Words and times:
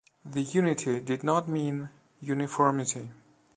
The 0.25 0.41
unity 0.41 0.99
did 0.99 1.23
not 1.23 1.47
mean 1.47 1.89
uniformity. 2.21 3.11